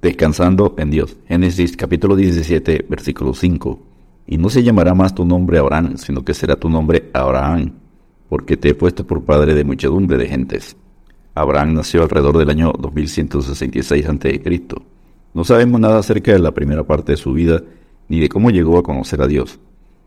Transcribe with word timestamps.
Descansando 0.00 0.76
en 0.78 0.90
Dios. 0.90 1.16
Génesis 1.26 1.76
capítulo 1.76 2.14
17, 2.14 2.86
versículo 2.88 3.34
5. 3.34 3.80
Y 4.28 4.38
no 4.38 4.48
se 4.48 4.62
llamará 4.62 4.94
más 4.94 5.12
tu 5.12 5.24
nombre 5.24 5.58
Abraham, 5.58 5.96
sino 5.96 6.24
que 6.24 6.34
será 6.34 6.54
tu 6.54 6.70
nombre 6.70 7.10
Abraham, 7.12 7.72
porque 8.28 8.56
te 8.56 8.68
he 8.68 8.74
puesto 8.74 9.04
por 9.04 9.24
padre 9.24 9.54
de 9.54 9.64
muchedumbre 9.64 10.16
de 10.16 10.28
gentes. 10.28 10.76
Abraham 11.34 11.74
nació 11.74 12.04
alrededor 12.04 12.38
del 12.38 12.48
año 12.48 12.72
2166 12.78 14.06
a.C. 14.06 14.40
No 15.34 15.42
sabemos 15.42 15.80
nada 15.80 15.98
acerca 15.98 16.32
de 16.32 16.38
la 16.38 16.54
primera 16.54 16.84
parte 16.84 17.12
de 17.12 17.18
su 17.18 17.32
vida, 17.32 17.60
ni 18.08 18.20
de 18.20 18.28
cómo 18.28 18.50
llegó 18.50 18.78
a 18.78 18.84
conocer 18.84 19.20
a 19.20 19.26
Dios. 19.26 19.58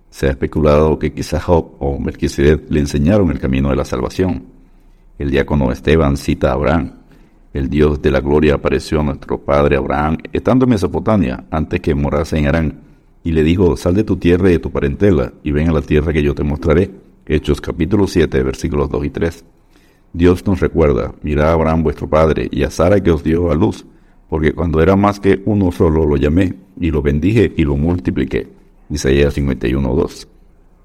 Se 0.09 0.27
ha 0.27 0.29
especulado 0.29 0.99
que 0.99 1.11
quizá 1.11 1.41
Job 1.41 1.75
o 1.79 1.99
Melquisedec 1.99 2.69
le 2.69 2.79
enseñaron 2.79 3.29
el 3.29 3.39
camino 3.39 3.69
de 3.69 3.75
la 3.75 3.83
salvación. 3.85 4.45
El 5.19 5.31
diácono 5.31 5.69
Esteban 5.69 6.15
cita 6.15 6.51
a 6.51 6.53
Abraham, 6.53 7.00
el 7.53 7.69
Dios 7.69 8.01
de 8.01 8.11
la 8.11 8.21
gloria 8.21 8.55
apareció 8.55 9.01
a 9.01 9.03
nuestro 9.03 9.39
padre 9.39 9.75
Abraham 9.75 10.17
estando 10.31 10.65
en 10.65 10.71
Mesopotamia 10.71 11.45
antes 11.51 11.81
que 11.81 11.93
morase 11.93 12.37
en 12.37 12.47
Arán, 12.47 12.79
y 13.23 13.33
le 13.33 13.43
dijo, 13.43 13.77
sal 13.77 13.93
de 13.93 14.03
tu 14.03 14.17
tierra 14.17 14.49
y 14.49 14.53
de 14.53 14.59
tu 14.59 14.71
parentela, 14.71 15.33
y 15.43 15.51
ven 15.51 15.69
a 15.69 15.73
la 15.73 15.81
tierra 15.81 16.13
que 16.13 16.23
yo 16.23 16.33
te 16.33 16.43
mostraré. 16.43 16.89
Hechos 17.25 17.61
capítulo 17.61 18.07
7, 18.07 18.41
versículos 18.41 18.89
2 18.89 19.05
y 19.05 19.09
3. 19.09 19.45
Dios 20.13 20.45
nos 20.47 20.59
recuerda, 20.59 21.13
mirad 21.21 21.49
a 21.49 21.53
Abraham 21.53 21.83
vuestro 21.83 22.09
padre 22.09 22.47
y 22.51 22.63
a 22.63 22.71
Sara 22.71 23.01
que 23.01 23.11
os 23.11 23.23
dio 23.23 23.51
a 23.51 23.55
luz, 23.55 23.85
porque 24.29 24.53
cuando 24.53 24.81
era 24.81 24.95
más 24.95 25.19
que 25.19 25.41
uno 25.45 25.71
solo 25.71 26.05
lo 26.05 26.17
llamé, 26.17 26.55
y 26.79 26.89
lo 26.89 27.01
bendije 27.01 27.53
y 27.55 27.63
lo 27.63 27.77
multipliqué. 27.77 28.47
Isaías 28.89 29.33
51, 29.33 29.95
2. 29.95 30.27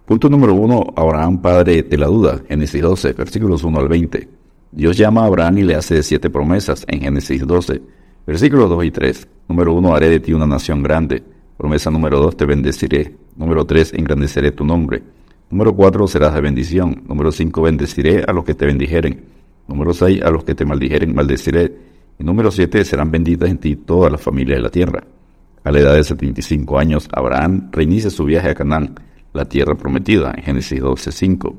Punto 0.04 0.28
número 0.28 0.54
1. 0.54 0.94
Abraham, 0.94 1.40
padre 1.40 1.82
de 1.82 1.98
la 1.98 2.06
duda. 2.06 2.40
Génesis 2.48 2.80
12, 2.80 3.12
versículos 3.14 3.64
1 3.64 3.78
al 3.78 3.88
20. 3.88 4.35
Dios 4.72 4.96
llama 4.96 5.22
a 5.22 5.26
Abraham 5.26 5.58
y 5.58 5.62
le 5.62 5.74
hace 5.74 6.02
siete 6.02 6.28
promesas 6.30 6.84
en 6.88 7.00
Génesis 7.00 7.46
12, 7.46 7.80
versículos 8.26 8.68
2 8.68 8.84
y 8.84 8.90
3. 8.90 9.28
Número 9.48 9.72
1, 9.74 9.94
haré 9.94 10.08
de 10.10 10.20
ti 10.20 10.32
una 10.32 10.46
nación 10.46 10.82
grande. 10.82 11.22
Promesa 11.56 11.90
número 11.90 12.20
2, 12.20 12.36
te 12.36 12.44
bendeciré. 12.44 13.16
Número 13.36 13.64
3, 13.64 13.94
engrandeceré 13.94 14.52
tu 14.52 14.64
nombre. 14.64 15.02
Número 15.48 15.74
4, 15.74 16.06
serás 16.08 16.34
de 16.34 16.40
bendición. 16.40 17.02
Número 17.08 17.30
5, 17.30 17.62
bendeciré 17.62 18.24
a 18.26 18.32
los 18.32 18.44
que 18.44 18.54
te 18.54 18.66
bendijeren. 18.66 19.24
Número 19.68 19.94
6, 19.94 20.22
a 20.22 20.30
los 20.30 20.44
que 20.44 20.54
te 20.54 20.64
maldijeren, 20.64 21.14
maldeciré. 21.14 21.72
Y 22.18 22.24
número 22.24 22.50
7, 22.50 22.84
serán 22.84 23.10
benditas 23.10 23.48
en 23.48 23.58
ti 23.58 23.76
todas 23.76 24.10
las 24.10 24.20
familias 24.20 24.58
de 24.58 24.62
la 24.62 24.70
tierra. 24.70 25.04
A 25.64 25.70
la 25.72 25.80
edad 25.80 25.94
de 25.94 26.04
75 26.04 26.78
años, 26.78 27.08
Abraham 27.12 27.70
reinicia 27.72 28.10
su 28.10 28.24
viaje 28.24 28.50
a 28.50 28.54
Canaán, 28.54 28.94
la 29.32 29.44
tierra 29.44 29.74
prometida, 29.74 30.32
en 30.36 30.42
Génesis 30.42 30.80
12, 30.80 31.12
5. 31.12 31.56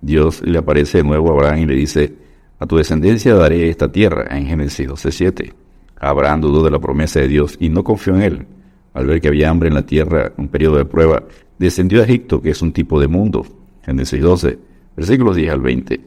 Dios 0.00 0.42
le 0.44 0.58
aparece 0.58 0.98
de 0.98 1.04
nuevo 1.04 1.30
a 1.30 1.32
Abraham 1.34 1.58
y 1.60 1.66
le 1.66 1.74
dice, 1.74 2.23
a 2.58 2.66
tu 2.66 2.76
descendencia 2.76 3.34
daré 3.34 3.68
esta 3.68 3.90
tierra, 3.90 4.26
en 4.36 4.46
Génesis 4.46 4.88
12.7. 4.88 5.52
Abraham 5.98 6.40
dudó 6.40 6.62
de 6.62 6.70
la 6.70 6.78
promesa 6.78 7.20
de 7.20 7.28
Dios 7.28 7.56
y 7.58 7.68
no 7.68 7.82
confió 7.82 8.14
en 8.14 8.22
él. 8.22 8.46
Al 8.92 9.06
ver 9.06 9.20
que 9.20 9.28
había 9.28 9.50
hambre 9.50 9.68
en 9.68 9.74
la 9.74 9.84
tierra, 9.84 10.32
un 10.36 10.48
periodo 10.48 10.76
de 10.76 10.84
prueba, 10.84 11.24
descendió 11.58 12.00
a 12.00 12.04
Egipto, 12.04 12.40
que 12.40 12.50
es 12.50 12.62
un 12.62 12.72
tipo 12.72 13.00
de 13.00 13.08
mundo. 13.08 13.44
Génesis 13.82 14.20
12, 14.20 14.58
versículos 14.96 15.36
10 15.36 15.52
al 15.52 15.60
20. 15.60 16.00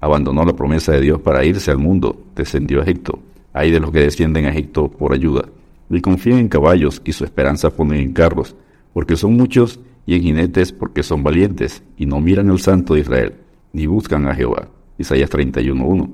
Abandonó 0.00 0.44
la 0.44 0.54
promesa 0.54 0.92
de 0.92 1.00
Dios 1.00 1.20
para 1.20 1.44
irse 1.44 1.70
al 1.70 1.78
mundo, 1.78 2.26
descendió 2.36 2.80
a 2.80 2.84
Egipto. 2.84 3.18
Hay 3.52 3.72
de 3.72 3.80
los 3.80 3.90
que 3.90 4.00
descienden 4.00 4.44
a 4.44 4.50
Egipto 4.50 4.88
por 4.88 5.12
ayuda. 5.12 5.48
Y 5.90 6.00
confían 6.00 6.38
en 6.38 6.48
caballos 6.48 7.02
y 7.04 7.12
su 7.12 7.24
esperanza 7.24 7.70
ponen 7.70 8.00
en 8.00 8.12
carros, 8.12 8.54
porque 8.92 9.16
son 9.16 9.36
muchos, 9.36 9.80
y 10.06 10.14
en 10.14 10.22
jinetes 10.22 10.72
porque 10.72 11.02
son 11.02 11.24
valientes, 11.24 11.82
y 11.96 12.06
no 12.06 12.20
miran 12.20 12.50
al 12.50 12.60
Santo 12.60 12.94
de 12.94 13.00
Israel, 13.00 13.34
ni 13.72 13.86
buscan 13.86 14.28
a 14.28 14.34
Jehová. 14.34 14.68
Isaías 14.98 15.30
31.1. 15.30 16.10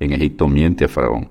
En 0.00 0.12
Egipto 0.12 0.48
miente 0.48 0.86
a 0.86 0.88
Faraón. 0.88 1.28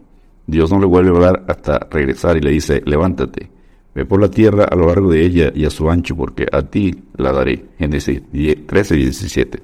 Dios 0.47 0.71
no 0.71 0.79
le 0.79 0.85
vuelve 0.85 1.09
a 1.09 1.13
hablar 1.13 1.45
hasta 1.47 1.79
regresar 1.89 2.37
y 2.37 2.41
le 2.41 2.51
dice, 2.51 2.81
levántate, 2.85 3.49
ve 3.93 4.05
por 4.05 4.21
la 4.21 4.29
tierra 4.29 4.65
a 4.65 4.75
lo 4.75 4.87
largo 4.87 5.11
de 5.11 5.25
ella 5.25 5.51
y 5.53 5.65
a 5.65 5.69
su 5.69 5.89
ancho, 5.89 6.15
porque 6.15 6.45
a 6.51 6.61
ti 6.61 7.03
la 7.17 7.31
daré. 7.31 7.65
Génesis 7.77 8.21
13 8.31 8.95
y 8.95 9.03
17. 9.03 9.59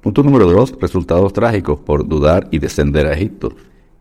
Punto 0.00 0.22
número 0.22 0.50
2. 0.50 0.76
Resultados 0.80 1.32
trágicos 1.32 1.80
por 1.80 2.06
dudar 2.06 2.48
y 2.50 2.58
descender 2.58 3.06
a 3.06 3.14
Egipto. 3.14 3.54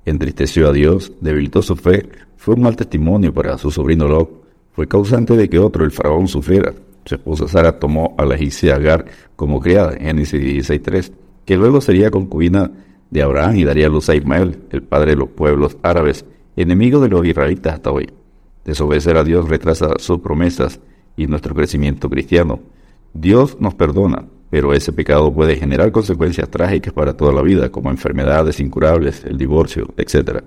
Entristeció 0.05 0.69
a 0.69 0.73
Dios, 0.73 1.11
debilitó 1.21 1.61
su 1.61 1.75
fe, 1.75 2.07
fue 2.37 2.55
un 2.55 2.61
mal 2.61 2.75
testimonio 2.75 3.33
para 3.33 3.57
su 3.57 3.71
sobrino 3.71 4.07
Lot, 4.07 4.29
fue 4.73 4.87
causante 4.87 5.35
de 5.35 5.49
que 5.49 5.57
otro, 5.57 5.83
el 5.83 5.91
faraón, 5.91 6.27
sufriera. 6.27 6.73
Su 7.05 7.15
esposa 7.15 7.47
Sara 7.47 7.79
tomó 7.79 8.13
a 8.17 8.25
la 8.25 8.35
egipcia 8.35 8.75
Agar 8.75 9.05
como 9.35 9.59
criada, 9.59 9.97
Génesis 9.97 10.69
16.3 10.69 11.11
que 11.45 11.57
luego 11.57 11.79
sería 11.79 12.11
concubina 12.11 12.71
de 13.09 13.21
Abraham 13.21 13.55
y 13.57 13.63
daría 13.63 13.87
luz 13.87 14.09
a 14.09 14.15
Ismael, 14.15 14.59
el 14.71 14.83
padre 14.83 15.11
de 15.11 15.17
los 15.17 15.29
pueblos 15.29 15.77
árabes, 15.83 16.25
enemigo 16.55 16.99
de 16.99 17.09
los 17.09 17.25
israelitas 17.25 17.75
hasta 17.75 17.91
hoy. 17.91 18.09
Desobedecer 18.65 19.15
a 19.17 19.23
Dios 19.23 19.47
retrasa 19.47 19.93
sus 19.99 20.19
promesas 20.19 20.79
y 21.15 21.27
nuestro 21.27 21.53
crecimiento 21.53 22.09
cristiano. 22.09 22.59
Dios 23.13 23.57
nos 23.61 23.75
perdona, 23.75 24.25
pero 24.49 24.73
ese 24.73 24.91
pecado 24.91 25.31
puede 25.33 25.55
generar 25.55 25.91
consecuencias 25.91 26.49
trágicas 26.49 26.93
para 26.93 27.15
toda 27.15 27.31
la 27.31 27.41
vida, 27.41 27.69
como 27.69 27.91
enfermedades 27.91 28.59
incurables, 28.59 29.23
el 29.23 29.37
divorcio, 29.37 29.93
etc. 29.97 30.43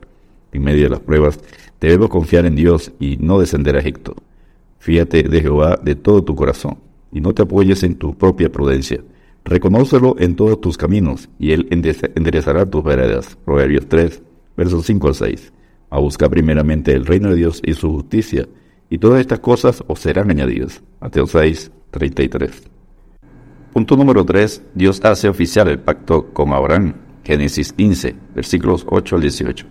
En 0.52 0.62
medio 0.62 0.84
de 0.84 0.90
las 0.90 1.00
pruebas, 1.00 1.38
debemos 1.80 2.08
confiar 2.08 2.44
en 2.44 2.56
Dios 2.56 2.92
y 2.98 3.16
no 3.18 3.38
descender 3.38 3.76
a 3.76 3.80
Egipto. 3.80 4.16
Fíate 4.80 5.22
de 5.22 5.40
Jehová 5.40 5.78
de 5.82 5.94
todo 5.94 6.22
tu 6.24 6.34
corazón 6.34 6.78
y 7.12 7.20
no 7.20 7.32
te 7.34 7.42
apoyes 7.42 7.82
en 7.84 7.94
tu 7.96 8.16
propia 8.16 8.50
prudencia 8.50 9.00
Reconócelo 9.48 10.14
en 10.18 10.36
todos 10.36 10.60
tus 10.60 10.76
caminos, 10.76 11.30
y 11.38 11.52
Él 11.52 11.68
enderezará 11.70 12.66
tus 12.66 12.84
veredas. 12.84 13.38
Proverbios 13.46 13.88
3, 13.88 14.22
versos 14.54 14.84
5 14.84 15.08
al 15.08 15.14
6. 15.14 15.52
A 15.88 15.98
buscar 15.98 16.28
primeramente 16.28 16.92
el 16.92 17.06
reino 17.06 17.30
de 17.30 17.36
Dios 17.36 17.62
y 17.64 17.72
su 17.72 17.90
justicia, 17.90 18.46
y 18.90 18.98
todas 18.98 19.22
estas 19.22 19.38
cosas 19.38 19.82
os 19.86 20.00
serán 20.00 20.30
añadidas. 20.30 20.82
Mateo 21.00 21.26
6, 21.26 21.72
33. 21.90 22.62
Punto 23.72 23.96
número 23.96 24.22
3. 24.22 24.64
Dios 24.74 25.00
hace 25.02 25.30
oficial 25.30 25.68
el 25.68 25.78
pacto 25.78 26.26
con 26.34 26.52
Abraham. 26.52 26.96
Génesis 27.24 27.72
15, 27.72 28.16
versículos 28.34 28.84
8 28.86 29.16
al 29.16 29.22
18. 29.22 29.66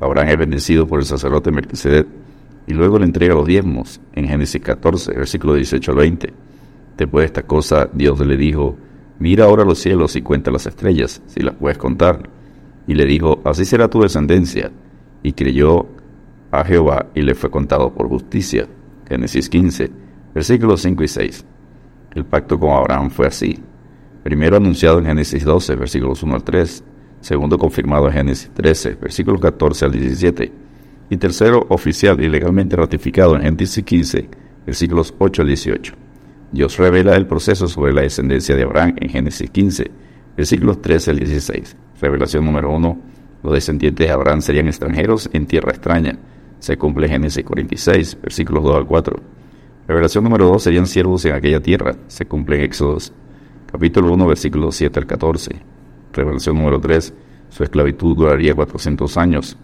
Abraham 0.00 0.28
es 0.30 0.38
bendecido 0.38 0.88
por 0.88 0.98
el 0.98 1.06
sacerdote 1.06 1.52
Melquisedec 1.52 2.08
y 2.66 2.72
luego 2.72 2.98
le 2.98 3.04
entrega 3.04 3.34
los 3.34 3.46
diezmos 3.46 4.00
en 4.12 4.26
Génesis 4.26 4.60
14, 4.60 5.12
versículos 5.12 5.54
18 5.54 5.92
al 5.92 5.98
20. 5.98 6.32
Después 6.96 7.22
de 7.22 7.26
esta 7.26 7.42
cosa, 7.44 7.88
Dios 7.92 8.18
le 8.18 8.36
dijo, 8.36 8.76
Mira 9.18 9.44
ahora 9.44 9.64
los 9.64 9.78
cielos 9.78 10.16
y 10.16 10.22
cuenta 10.22 10.50
las 10.50 10.66
estrellas, 10.66 11.22
si 11.26 11.40
las 11.40 11.54
puedes 11.54 11.78
contar. 11.78 12.28
Y 12.86 12.94
le 12.94 13.06
dijo, 13.06 13.40
así 13.44 13.64
será 13.64 13.88
tu 13.88 14.00
descendencia. 14.00 14.70
Y 15.22 15.32
creyó 15.32 15.86
a 16.50 16.64
Jehová 16.64 17.06
y 17.14 17.22
le 17.22 17.34
fue 17.34 17.50
contado 17.50 17.92
por 17.92 18.08
justicia. 18.08 18.66
Génesis 19.08 19.48
15, 19.48 19.90
versículos 20.34 20.82
5 20.82 21.04
y 21.04 21.08
6. 21.08 21.44
El 22.14 22.24
pacto 22.24 22.58
con 22.58 22.70
Abraham 22.70 23.10
fue 23.10 23.26
así. 23.26 23.58
Primero 24.22 24.56
anunciado 24.56 24.98
en 24.98 25.06
Génesis 25.06 25.44
12, 25.44 25.76
versículos 25.76 26.22
1 26.22 26.34
al 26.34 26.44
3. 26.44 26.84
Segundo 27.20 27.58
confirmado 27.58 28.06
en 28.08 28.14
Génesis 28.14 28.50
13, 28.54 28.94
versículos 28.94 29.40
14 29.40 29.84
al 29.84 29.92
17. 29.92 30.52
Y 31.10 31.16
tercero 31.16 31.66
oficial 31.68 32.22
y 32.22 32.28
legalmente 32.28 32.76
ratificado 32.76 33.36
en 33.36 33.42
Génesis 33.42 33.84
15, 33.84 34.28
versículos 34.66 35.14
8 35.18 35.42
al 35.42 35.48
18. 35.48 36.03
Dios 36.54 36.76
revela 36.76 37.16
el 37.16 37.26
proceso 37.26 37.66
sobre 37.66 37.92
la 37.92 38.02
descendencia 38.02 38.54
de 38.54 38.62
Abraham 38.62 38.94
en 39.00 39.08
Génesis 39.08 39.50
15, 39.50 39.90
versículos 40.36 40.80
13 40.80 41.10
al 41.10 41.18
16. 41.18 41.76
Revelación 42.00 42.44
número 42.44 42.70
1. 42.70 42.98
Los 43.42 43.54
descendientes 43.54 44.06
de 44.06 44.12
Abraham 44.12 44.40
serían 44.40 44.68
extranjeros 44.68 45.28
en 45.32 45.46
tierra 45.46 45.72
extraña. 45.72 46.16
Se 46.60 46.78
cumple 46.78 47.08
Génesis 47.08 47.44
46, 47.44 48.18
versículos 48.22 48.62
2 48.62 48.76
al 48.76 48.86
4. 48.86 49.16
Revelación 49.88 50.22
número 50.22 50.46
2. 50.46 50.62
Serían 50.62 50.86
siervos 50.86 51.24
en 51.24 51.32
aquella 51.32 51.58
tierra. 51.58 51.96
Se 52.06 52.24
cumple 52.26 52.58
en 52.58 52.62
Éxodos, 52.62 53.12
capítulo 53.72 54.12
1, 54.12 54.24
versículos 54.24 54.76
7 54.76 55.00
al 55.00 55.06
14. 55.06 55.56
Revelación 56.12 56.54
número 56.54 56.80
3. 56.80 57.14
Su 57.48 57.64
esclavitud 57.64 58.16
duraría 58.16 58.54
400 58.54 59.16
años. 59.16 59.58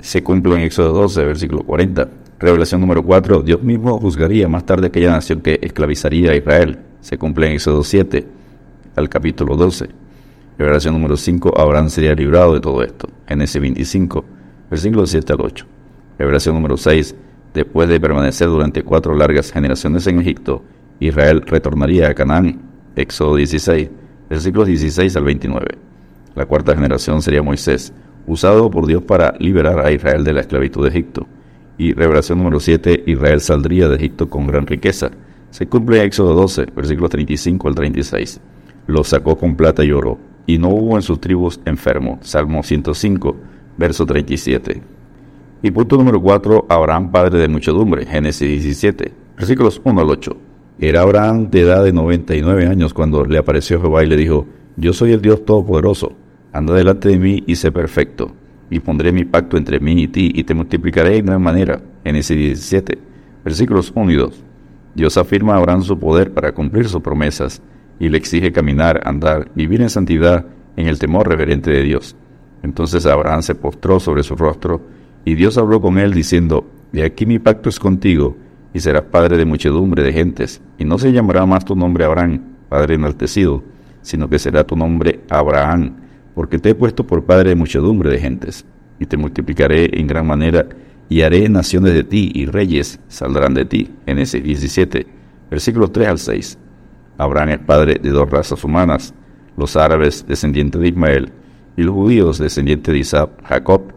Se 0.00 0.22
cumple 0.22 0.56
en 0.56 0.60
Éxodo 0.60 0.92
12, 0.92 1.24
versículo 1.24 1.62
40. 1.62 2.06
Revelación 2.40 2.80
número 2.80 3.02
4. 3.02 3.42
Dios 3.42 3.62
mismo 3.64 3.98
juzgaría 3.98 4.46
más 4.46 4.64
tarde 4.64 4.86
aquella 4.86 5.10
nación 5.10 5.40
que 5.40 5.58
esclavizaría 5.60 6.30
a 6.30 6.36
Israel. 6.36 6.78
Se 7.00 7.18
cumple 7.18 7.48
en 7.48 7.54
Éxodo 7.54 7.82
7, 7.82 8.28
al 8.94 9.08
capítulo 9.08 9.56
12. 9.56 9.88
Revelación 10.56 10.94
número 10.94 11.16
5. 11.16 11.60
Abraham 11.60 11.90
sería 11.90 12.14
librado 12.14 12.54
de 12.54 12.60
todo 12.60 12.84
esto. 12.84 13.08
Génesis 13.26 13.60
25, 13.60 14.24
versículos 14.70 15.10
7 15.10 15.32
al 15.32 15.40
8. 15.40 15.66
Revelación 16.16 16.54
número 16.54 16.76
6. 16.76 17.16
Después 17.54 17.88
de 17.88 17.98
permanecer 17.98 18.46
durante 18.46 18.84
cuatro 18.84 19.16
largas 19.16 19.50
generaciones 19.50 20.06
en 20.06 20.20
Egipto, 20.20 20.62
Israel 21.00 21.42
retornaría 21.44 22.08
a 22.08 22.14
Canaán. 22.14 22.60
Éxodo 22.94 23.34
16, 23.34 23.90
versículos 24.30 24.68
16 24.68 25.16
al 25.16 25.24
29. 25.24 25.66
La 26.36 26.46
cuarta 26.46 26.72
generación 26.72 27.20
sería 27.20 27.42
Moisés, 27.42 27.92
usado 28.28 28.70
por 28.70 28.86
Dios 28.86 29.02
para 29.02 29.34
liberar 29.40 29.84
a 29.84 29.90
Israel 29.90 30.22
de 30.22 30.34
la 30.34 30.42
esclavitud 30.42 30.84
de 30.84 30.90
Egipto 30.90 31.26
y 31.78 31.92
revelación 31.92 32.38
número 32.38 32.60
7, 32.60 33.04
Israel 33.06 33.40
saldría 33.40 33.88
de 33.88 33.96
Egipto 33.96 34.28
con 34.28 34.46
gran 34.46 34.66
riqueza. 34.66 35.10
Se 35.50 35.66
cumple 35.68 36.02
Éxodo 36.02 36.34
12, 36.34 36.66
versículos 36.74 37.10
35 37.10 37.68
al 37.68 37.74
36. 37.76 38.40
Lo 38.88 39.04
sacó 39.04 39.38
con 39.38 39.56
plata 39.56 39.84
y 39.84 39.92
oro, 39.92 40.18
y 40.46 40.58
no 40.58 40.68
hubo 40.68 40.96
en 40.96 41.02
sus 41.02 41.20
tribus 41.20 41.60
enfermo. 41.64 42.18
Salmo 42.22 42.62
105, 42.62 43.36
verso 43.76 44.04
37. 44.04 44.82
Y 45.62 45.70
punto 45.70 45.96
número 45.96 46.20
4, 46.20 46.66
Abraham, 46.68 47.10
padre 47.12 47.38
de 47.38 47.48
muchedumbre, 47.48 48.06
Génesis 48.06 48.48
17, 48.48 49.12
versículos 49.36 49.80
1 49.84 50.00
al 50.00 50.10
8. 50.10 50.36
Era 50.80 51.02
Abraham 51.02 51.50
de 51.50 51.60
edad 51.60 51.84
de 51.84 51.92
99 51.92 52.66
años 52.66 52.94
cuando 52.94 53.24
le 53.24 53.38
apareció 53.38 53.80
Jehová 53.80 54.04
y 54.04 54.08
le 54.08 54.16
dijo, 54.16 54.46
Yo 54.76 54.92
soy 54.92 55.12
el 55.12 55.20
Dios 55.20 55.44
Todopoderoso, 55.44 56.12
anda 56.52 56.74
delante 56.74 57.08
de 57.08 57.18
mí 57.18 57.42
y 57.46 57.56
sé 57.56 57.72
perfecto, 57.72 58.32
y 58.70 58.80
pondré 58.80 59.12
mi 59.12 59.24
pacto 59.24 59.56
entre 59.56 59.80
mí 59.80 60.02
y 60.02 60.08
ti, 60.08 60.32
y 60.34 60.44
te 60.44 60.54
multiplicaré 60.54 61.16
en 61.16 61.26
gran 61.26 61.42
manera. 61.42 61.80
Génesis 62.04 62.36
17, 62.36 62.98
versículos 63.44 63.92
1 63.94 64.10
y 64.10 64.16
2. 64.16 64.44
Dios 64.94 65.16
afirma 65.16 65.54
a 65.54 65.58
Abraham 65.58 65.82
su 65.82 65.98
poder 65.98 66.32
para 66.32 66.52
cumplir 66.52 66.88
sus 66.88 67.02
promesas, 67.02 67.62
y 68.00 68.08
le 68.08 68.18
exige 68.18 68.52
caminar, 68.52 69.00
andar, 69.04 69.50
vivir 69.54 69.80
en 69.82 69.90
santidad, 69.90 70.46
en 70.76 70.86
el 70.86 70.98
temor 70.98 71.28
reverente 71.28 71.70
de 71.70 71.82
Dios. 71.82 72.16
Entonces 72.62 73.06
Abraham 73.06 73.42
se 73.42 73.54
postró 73.54 74.00
sobre 74.00 74.22
su 74.22 74.36
rostro, 74.36 74.82
y 75.24 75.34
Dios 75.34 75.58
habló 75.58 75.80
con 75.80 75.98
él 75.98 76.12
diciendo, 76.12 76.66
De 76.92 77.04
aquí 77.04 77.26
mi 77.26 77.38
pacto 77.38 77.68
es 77.68 77.78
contigo, 77.78 78.36
y 78.72 78.80
serás 78.80 79.02
padre 79.02 79.36
de 79.36 79.44
muchedumbre 79.44 80.02
de 80.02 80.12
gentes, 80.12 80.60
y 80.78 80.84
no 80.84 80.98
se 80.98 81.12
llamará 81.12 81.46
más 81.46 81.64
tu 81.64 81.74
nombre 81.74 82.04
Abraham, 82.04 82.40
padre 82.68 82.94
enaltecido, 82.94 83.62
sino 84.02 84.28
que 84.28 84.38
será 84.38 84.64
tu 84.64 84.76
nombre 84.76 85.20
Abraham, 85.28 85.96
porque 86.38 86.60
te 86.60 86.68
he 86.70 86.74
puesto 86.76 87.04
por 87.04 87.24
padre 87.24 87.48
de 87.48 87.56
muchedumbre 87.56 88.10
de 88.10 88.20
gentes, 88.20 88.64
y 89.00 89.06
te 89.06 89.16
multiplicaré 89.16 89.90
en 89.98 90.06
gran 90.06 90.24
manera, 90.24 90.68
y 91.08 91.22
haré 91.22 91.48
naciones 91.48 91.94
de 91.94 92.04
ti, 92.04 92.30
y 92.32 92.46
reyes 92.46 93.00
saldrán 93.08 93.54
de 93.54 93.64
ti. 93.64 93.90
En 94.06 94.20
ese 94.20 94.40
17, 94.40 95.04
versículos 95.50 95.90
3 95.90 96.06
al 96.06 96.18
6. 96.20 96.58
Abraham 97.18 97.48
es 97.48 97.58
padre 97.58 97.98
de 98.00 98.10
dos 98.10 98.30
razas 98.30 98.62
humanas, 98.62 99.12
los 99.56 99.74
árabes 99.74 100.24
descendientes 100.28 100.80
de 100.80 100.86
Ismael, 100.86 101.32
y 101.76 101.82
los 101.82 101.96
judíos 101.96 102.38
descendientes 102.38 102.92
de 102.92 103.00
Isaac, 103.00 103.30
Jacob. 103.42 103.92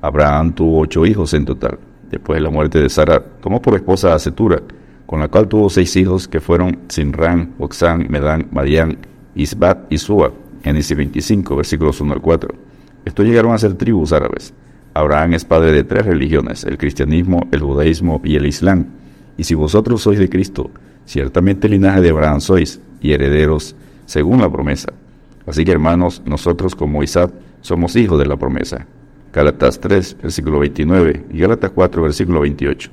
Abraham 0.00 0.54
tuvo 0.54 0.78
ocho 0.78 1.04
hijos 1.04 1.34
en 1.34 1.44
total. 1.44 1.80
Después 2.08 2.36
de 2.36 2.42
la 2.44 2.50
muerte 2.50 2.80
de 2.80 2.88
Sara, 2.88 3.20
tomó 3.20 3.60
por 3.60 3.74
esposa 3.74 4.14
a 4.14 4.18
Setura, 4.20 4.62
con 5.06 5.18
la 5.18 5.26
cual 5.26 5.48
tuvo 5.48 5.68
seis 5.68 5.96
hijos 5.96 6.28
que 6.28 6.38
fueron 6.38 6.82
Sinran, 6.86 7.54
Oxán, 7.58 8.06
Medán, 8.08 8.46
Madián, 8.52 8.96
Isbat 9.34 9.92
y 9.92 9.98
Sua. 9.98 10.32
Génesis 10.62 10.96
25, 10.96 11.56
versículos 11.56 12.00
1 12.00 12.12
al 12.12 12.20
4. 12.20 12.54
Estos 13.04 13.26
llegaron 13.26 13.52
a 13.52 13.58
ser 13.58 13.74
tribus 13.74 14.12
árabes. 14.12 14.52
Abraham 14.92 15.34
es 15.34 15.44
padre 15.44 15.72
de 15.72 15.84
tres 15.84 16.04
religiones, 16.04 16.64
el 16.64 16.76
cristianismo, 16.76 17.46
el 17.52 17.60
judaísmo 17.60 18.20
y 18.24 18.36
el 18.36 18.46
islam. 18.46 18.86
Y 19.36 19.44
si 19.44 19.54
vosotros 19.54 20.02
sois 20.02 20.18
de 20.18 20.28
Cristo, 20.28 20.70
ciertamente 21.06 21.66
el 21.66 21.74
linaje 21.74 22.00
de 22.00 22.10
Abraham 22.10 22.40
sois, 22.40 22.80
y 23.00 23.12
herederos 23.12 23.74
según 24.06 24.40
la 24.40 24.50
promesa. 24.50 24.92
Así 25.46 25.64
que 25.64 25.72
hermanos, 25.72 26.22
nosotros 26.26 26.74
como 26.74 27.02
Isaac 27.02 27.32
somos 27.60 27.96
hijos 27.96 28.18
de 28.18 28.26
la 28.26 28.36
promesa. 28.36 28.86
Gálatas 29.32 29.80
3, 29.80 30.18
versículo 30.22 30.58
29 30.58 31.26
y 31.32 31.38
Gálatas 31.38 31.70
4, 31.70 32.02
versículo 32.02 32.40
28. 32.40 32.90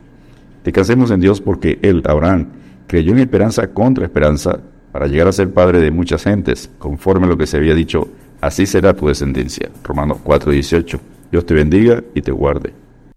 Descansemos 0.64 1.12
en 1.12 1.20
Dios 1.20 1.42
porque 1.42 1.80
él, 1.82 2.04
Abraham, 2.06 2.48
creyó 2.88 3.12
en 3.12 3.20
esperanza 3.20 3.68
contra 3.68 4.06
esperanza 4.06 4.60
para 4.92 5.08
llegar 5.08 5.28
a 5.28 5.32
ser 5.32 5.52
padre 5.52 5.80
de 5.80 5.92
muchas 5.92 6.24
gentes, 6.24 6.70
conforme 6.80 7.26
a 7.26 7.30
lo 7.30 7.38
que 7.38 7.48
se 7.48 7.58
había 7.58 7.76
dicho, 7.76 8.08
así 8.42 8.66
será 8.66 8.94
tu 8.94 9.08
descendencia. 9.08 9.70
Romanos 9.84 10.20
4, 10.24 10.52
18. 10.52 11.00
Dios 11.32 11.46
te 11.46 11.54
bendiga 11.54 12.04
y 12.14 12.22
te 12.22 12.32
guarde. 12.32 12.74